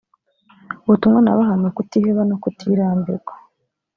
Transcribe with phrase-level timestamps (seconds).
[0.85, 3.33] ubutumwa nabaha ni ukutiheba no kutirambirwa